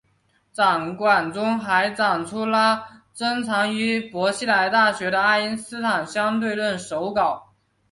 [0.51, 7.53] 展馆中还展出了珍藏于希伯来大学的爱因斯坦相对论手稿。